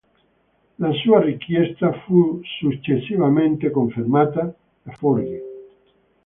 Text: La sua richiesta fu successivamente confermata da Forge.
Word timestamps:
La 0.79 0.91
sua 0.93 1.21
richiesta 1.21 1.91
fu 2.05 2.41
successivamente 2.43 3.69
confermata 3.69 4.51
da 4.81 4.91
Forge. 4.93 5.43